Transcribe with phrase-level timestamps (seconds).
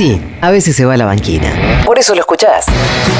[0.00, 1.84] Sí, a veces se va a la banquina.
[1.84, 2.64] Por eso lo escuchás.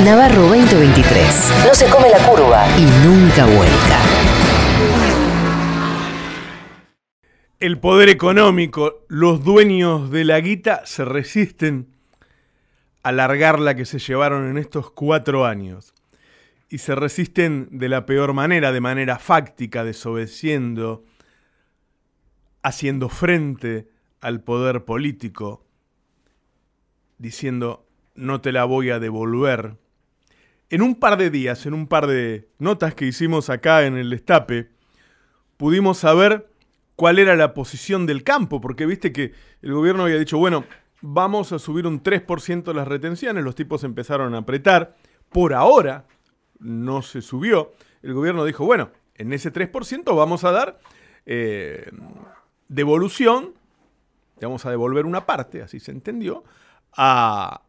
[0.02, 1.66] Navarro 2023.
[1.66, 4.00] No se come la curva y nunca vuelta.
[7.58, 11.94] El poder económico, los dueños de la guita se resisten
[13.02, 15.92] a largar la que se llevaron en estos cuatro años.
[16.70, 21.04] Y se resisten de la peor manera, de manera fáctica, desobedeciendo,
[22.62, 23.90] haciendo frente
[24.22, 25.66] al poder político,
[27.20, 29.76] diciendo no te la voy a devolver.
[30.70, 34.10] En un par de días, en un par de notas que hicimos acá en el
[34.10, 34.70] destape,
[35.56, 36.50] pudimos saber
[36.96, 40.64] cuál era la posición del campo, porque viste que el gobierno había dicho, bueno,
[41.02, 44.96] vamos a subir un 3% las retenciones, los tipos empezaron a apretar,
[45.28, 46.06] por ahora
[46.58, 50.78] no se subió, el gobierno dijo, bueno, en ese 3% vamos a dar
[51.26, 51.90] eh,
[52.68, 53.54] devolución,
[54.40, 56.44] vamos a devolver una parte, así se entendió,
[56.96, 57.62] a,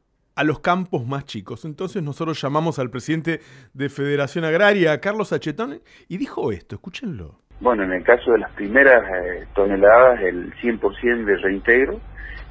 [0.44, 1.66] los campos más chicos.
[1.66, 3.42] Entonces nosotros llamamos al presidente
[3.74, 7.36] de Federación Agraria, Carlos Achetón, y dijo esto, escúchenlo.
[7.60, 12.00] Bueno, en el caso de las primeras eh, toneladas, el 100% de reintegro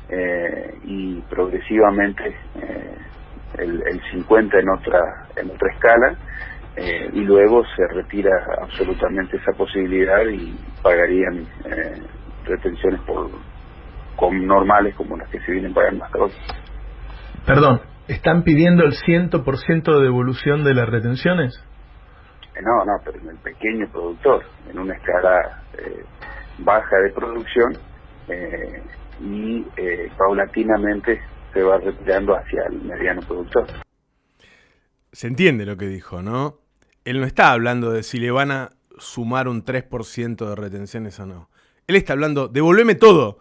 [0.09, 2.95] eh, y progresivamente eh,
[3.59, 6.17] el, el, 50% en otra, en otra escala
[7.13, 8.31] y luego se retira
[8.63, 11.47] absolutamente esa posibilidad y pagarían
[12.47, 13.29] retenciones por
[14.21, 16.33] con normales como las que se vienen pagando hasta hoy.
[17.47, 21.59] Perdón, ¿están pidiendo el 100% de devolución de las retenciones?
[22.55, 26.05] Eh, no, no, pero en el pequeño productor, en una escala eh,
[26.59, 27.73] baja de producción
[28.29, 28.83] eh,
[29.23, 29.65] y
[30.19, 31.19] paulatinamente
[31.55, 33.67] se va retirando hacia el mediano productor.
[35.13, 36.59] Se entiende lo que dijo, ¿no?
[37.05, 38.69] Él no está hablando de si le van a
[38.99, 41.49] sumar un 3% de retenciones o no.
[41.87, 43.39] Él está hablando, devolveme todo,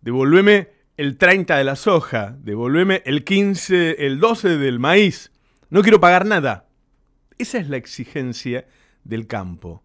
[0.00, 5.32] devolveme el 30 de la soja, devolveme el 15, el 12 del maíz.
[5.70, 6.68] No quiero pagar nada.
[7.38, 8.66] Esa es la exigencia
[9.04, 9.84] del campo.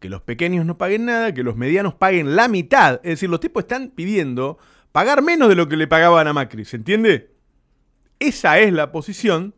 [0.00, 2.94] Que los pequeños no paguen nada, que los medianos paguen la mitad.
[3.04, 4.58] Es decir, los tipos están pidiendo
[4.92, 6.64] pagar menos de lo que le pagaban a Macri.
[6.64, 7.34] ¿Se entiende?
[8.18, 9.54] Esa es la posición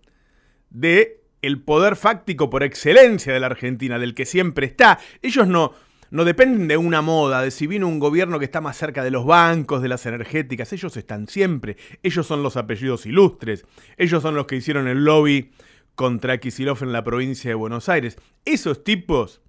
[0.71, 4.99] de el poder fáctico por excelencia de la Argentina, del que siempre está.
[5.23, 5.73] Ellos no,
[6.11, 9.11] no dependen de una moda, de si vino un gobierno que está más cerca de
[9.11, 10.73] los bancos, de las energéticas.
[10.73, 11.77] Ellos están siempre.
[12.03, 13.65] Ellos son los apellidos ilustres.
[13.97, 15.51] Ellos son los que hicieron el lobby
[15.95, 18.17] contra Kisilov en la provincia de Buenos Aires.
[18.45, 19.41] Esos tipos,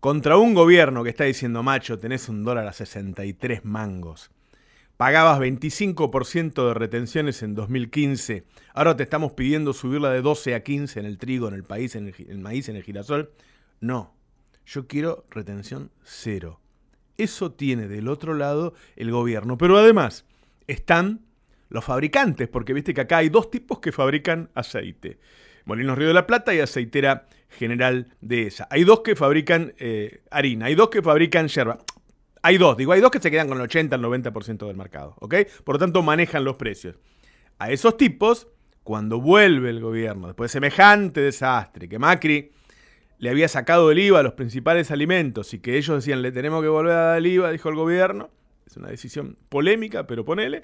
[0.00, 4.30] contra un gobierno que está diciendo, macho, tenés un dólar a 63 mangos.
[4.96, 8.44] Pagabas 25% de retenciones en 2015.
[8.74, 11.94] Ahora te estamos pidiendo subirla de 12 a 15 en el trigo, en el país,
[11.94, 13.30] en el maíz, en el girasol.
[13.80, 14.17] No,
[14.68, 16.60] yo quiero retención cero.
[17.16, 19.56] Eso tiene del otro lado el gobierno.
[19.56, 20.26] Pero además
[20.66, 21.24] están
[21.70, 25.18] los fabricantes, porque viste que acá hay dos tipos que fabrican aceite.
[25.64, 28.68] Molinos Río de la Plata y Aceitera General de esa.
[28.70, 31.78] Hay dos que fabrican eh, harina, hay dos que fabrican yerba.
[32.42, 35.16] Hay dos, digo, hay dos que se quedan con el 80 al 90% del mercado,
[35.18, 35.34] ¿ok?
[35.64, 36.96] Por lo tanto, manejan los precios.
[37.58, 38.48] A esos tipos,
[38.84, 42.52] cuando vuelve el gobierno, después de semejante desastre, que Macri
[43.18, 46.62] le había sacado el IVA a los principales alimentos y que ellos decían, le tenemos
[46.62, 48.30] que volver a dar el IVA, dijo el gobierno.
[48.66, 50.62] Es una decisión polémica, pero ponele.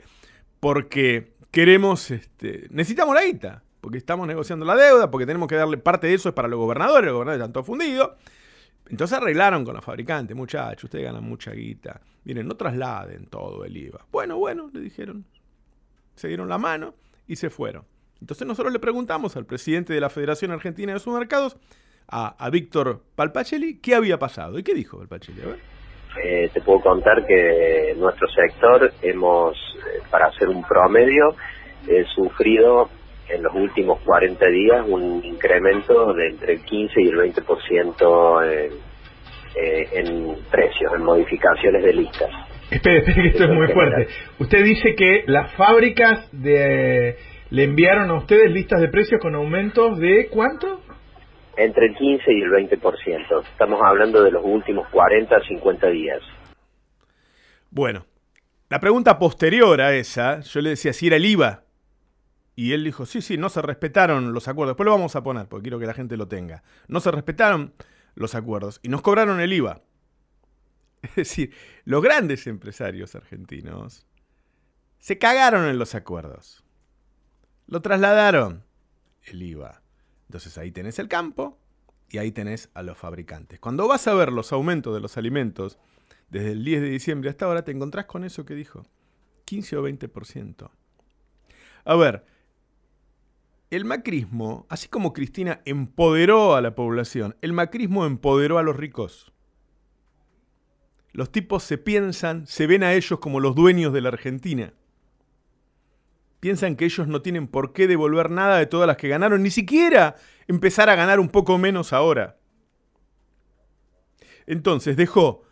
[0.61, 5.79] Porque queremos, este, necesitamos la guita, porque estamos negociando la deuda, porque tenemos que darle
[5.79, 8.13] parte de eso es para los gobernadores, los gobernadores están todos fundidos.
[8.89, 12.01] Entonces arreglaron con los fabricantes, muchachos, ustedes ganan mucha guita.
[12.25, 14.07] Miren, no trasladen todo el IVA.
[14.13, 15.25] Bueno, bueno, le dijeron.
[16.15, 16.95] Se dieron la mano
[17.27, 17.85] y se fueron.
[18.21, 21.57] Entonces nosotros le preguntamos al presidente de la Federación Argentina de Supermercados
[22.09, 24.59] a, Víctor Palpacheli qué había pasado.
[24.59, 25.41] ¿Y qué dijo Palpacheli?
[26.23, 31.35] Eh, te puedo contar que nuestro sector hemos, eh, para hacer un promedio,
[32.15, 32.89] sufrido
[33.29, 38.73] en los últimos 40 días un incremento de entre el 15 y el 20% en,
[39.57, 42.31] eh, en precios, en modificaciones de listas.
[42.71, 44.09] Espere, espere, que esto es muy fuerte.
[44.39, 47.17] Usted dice que las fábricas de,
[47.50, 50.74] le enviaron a ustedes listas de precios con aumentos de ¿cuánto?
[51.56, 53.43] Entre el 15 y el 20%.
[53.45, 56.21] Estamos hablando de los últimos 40 a 50 días.
[57.71, 58.06] Bueno,
[58.69, 61.65] la pregunta posterior a esa, yo le decía si era el IVA.
[62.56, 64.73] Y él dijo, sí, sí, no se respetaron los acuerdos.
[64.73, 66.62] Después lo vamos a poner, porque quiero que la gente lo tenga.
[66.89, 67.73] No se respetaron
[68.15, 69.83] los acuerdos y nos cobraron el IVA.
[71.03, 71.53] Es decir,
[71.85, 74.07] los grandes empresarios argentinos
[74.99, 76.65] se cagaron en los acuerdos.
[77.67, 78.65] Lo trasladaron
[79.25, 79.84] el IVA.
[80.29, 81.59] Entonces ahí tenés el campo
[82.11, 83.61] y ahí tenés a los fabricantes.
[83.61, 85.79] Cuando vas a ver los aumentos de los alimentos
[86.31, 88.85] desde el 10 de diciembre hasta ahora, te encontrás con eso que dijo,
[89.44, 90.71] 15 o 20%.
[91.85, 92.25] A ver,
[93.71, 99.32] el macrismo, así como Cristina empoderó a la población, el macrismo empoderó a los ricos.
[101.12, 104.73] Los tipos se piensan, se ven a ellos como los dueños de la Argentina.
[106.44, 109.50] Piensan que ellos no tienen por qué devolver nada de todas las que ganaron, ni
[109.50, 112.37] siquiera empezar a ganar un poco menos ahora.
[114.46, 115.44] Entonces dejó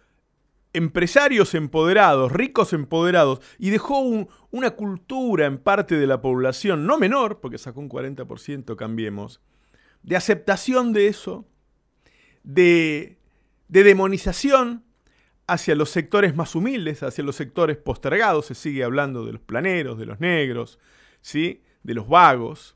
[0.74, 4.00] empresarios empoderados, ricos empoderados, y dejó
[4.50, 9.40] una cultura en parte de la población, no menor, porque sacó un 40%, cambiemos,
[10.02, 11.46] de aceptación de eso,
[12.42, 13.16] de,
[13.68, 14.84] de demonización
[15.52, 19.98] hacia los sectores más humildes, hacia los sectores postergados, se sigue hablando de los planeros,
[19.98, 20.78] de los negros,
[21.20, 21.62] ¿sí?
[21.82, 22.74] de los vagos,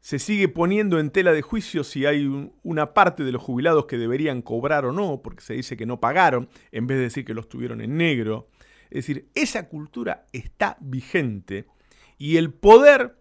[0.00, 3.98] se sigue poniendo en tela de juicio si hay una parte de los jubilados que
[3.98, 7.34] deberían cobrar o no, porque se dice que no pagaron, en vez de decir que
[7.34, 8.48] los tuvieron en negro.
[8.90, 11.66] Es decir, esa cultura está vigente
[12.16, 13.18] y el poder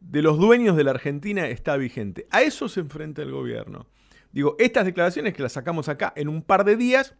[0.00, 2.26] de los dueños de la Argentina está vigente.
[2.30, 3.86] A eso se enfrenta el gobierno.
[4.32, 7.14] Digo, estas declaraciones que las sacamos acá en un par de días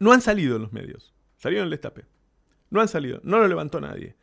[0.00, 1.14] no han salido en los medios.
[1.36, 2.06] Salieron en el destape.
[2.70, 3.20] No han salido.
[3.22, 4.16] No lo levantó nadie.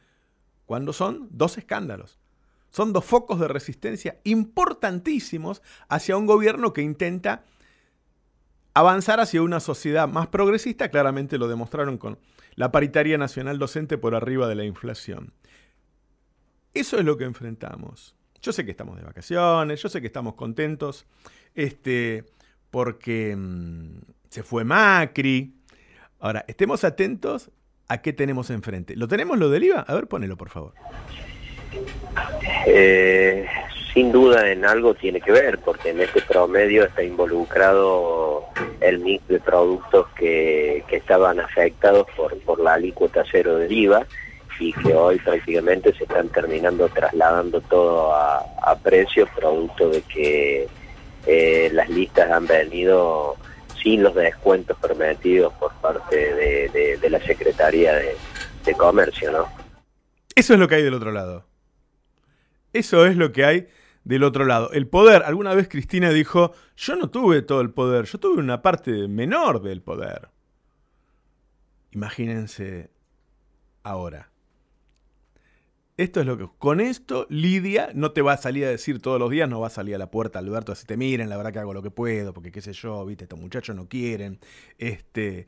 [0.65, 2.19] Cuando son dos escándalos.
[2.69, 7.45] Son dos focos de resistencia importantísimos hacia un gobierno que intenta
[8.73, 10.89] avanzar hacia una sociedad más progresista.
[10.89, 12.19] Claramente lo demostraron con
[12.55, 15.33] la paritaria nacional docente por arriba de la inflación.
[16.73, 18.15] Eso es lo que enfrentamos.
[18.41, 21.07] Yo sé que estamos de vacaciones, yo sé que estamos contentos,
[21.55, 22.25] este,
[22.69, 25.56] porque mm, se fue Macri.
[26.19, 27.51] Ahora, estemos atentos
[27.87, 28.95] a qué tenemos enfrente.
[28.95, 29.81] ¿Lo tenemos lo del IVA?
[29.81, 30.73] A ver, ponelo, por favor.
[32.65, 33.47] Eh,
[33.93, 38.45] sin duda en algo tiene que ver, porque en este promedio está involucrado
[38.81, 44.05] el mix de productos que, estaban afectados por, por la alícuota cero del IVA
[44.59, 50.67] y que hoy prácticamente se están terminando trasladando todo a, a precios producto de que
[51.27, 53.35] eh, las listas han venido
[53.81, 58.15] sin los descuentos permitidos por parte de, la Secretaría de,
[58.77, 59.47] Comercio, ¿no?
[60.35, 61.45] Eso es lo que hay del otro lado.
[62.73, 63.67] Eso es lo que hay
[64.03, 64.71] del otro lado.
[64.71, 68.61] El poder, alguna vez Cristina dijo, yo no tuve todo el poder, yo tuve una
[68.61, 70.27] parte menor del poder.
[71.91, 72.91] Imagínense
[73.83, 74.29] ahora.
[75.97, 76.47] Esto es lo que.
[76.59, 79.67] Con esto, Lidia no te va a salir a decir todos los días, no va
[79.67, 81.89] a salir a la puerta, Alberto, así te miren, la verdad que hago lo que
[81.89, 84.39] puedo, porque qué sé yo, viste, estos muchachos no quieren.
[84.77, 85.47] Este.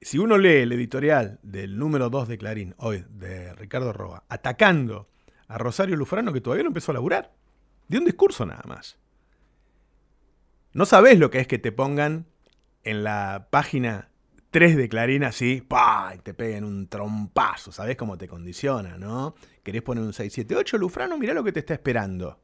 [0.00, 5.08] Si uno lee el editorial del número 2 de Clarín, hoy, de Ricardo Roa, atacando
[5.48, 7.32] a Rosario Lufrano que todavía no empezó a laburar.
[7.88, 8.98] De un discurso nada más.
[10.72, 12.26] No sabés lo que es que te pongan
[12.84, 14.10] en la página
[14.50, 16.12] 3 de Clarín así, ¡pah!
[16.14, 17.72] y te peguen un trompazo.
[17.72, 19.34] Sabés cómo te condiciona, ¿no?
[19.68, 21.18] ¿Querés poner un 678 Lufrano?
[21.18, 22.40] Mirá lo que te está esperando.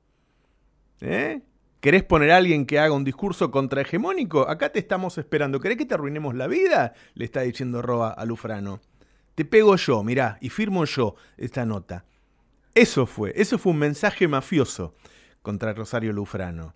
[1.00, 1.40] ¿Eh?
[1.80, 4.46] ¿Querés poner a alguien que haga un discurso contrahegemónico?
[4.46, 5.58] Acá te estamos esperando.
[5.58, 6.92] ¿Querés que te arruinemos la vida?
[7.14, 8.82] Le está diciendo Roa a Lufrano.
[9.34, 12.04] Te pego yo, mirá, y firmo yo esta nota.
[12.74, 14.94] Eso fue, eso fue un mensaje mafioso
[15.40, 16.74] contra Rosario Lufrano.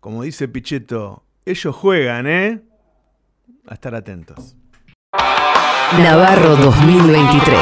[0.00, 2.62] Como dice Pichetto, ellos juegan, ¿eh?
[3.66, 4.56] A estar atentos.
[5.98, 7.56] Navarro 2023.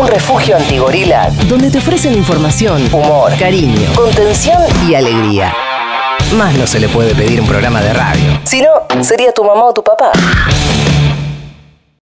[0.00, 5.54] Un refugio antigorila donde te ofrecen información, humor, cariño, contención y alegría.
[6.36, 8.40] Más no se le puede pedir un programa de radio.
[8.44, 10.10] Si no, sería tu mamá o tu papá.